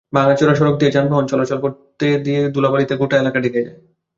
[0.13, 3.79] ভাঙাচোরা সড়ক দিয়ে যানবাহন চলাচল করতে গিয়ে ধুলাবালিতে গোটা এলাকা ঢেকে যায়।